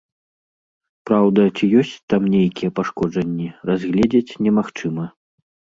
Праўда, 1.09 1.41
ці 1.55 1.69
ёсць 1.81 1.93
там 2.15 2.21
нейкія 2.37 2.75
пашкоджанні, 2.81 3.49
разгледзець 3.73 4.37
немагчыма. 4.49 5.05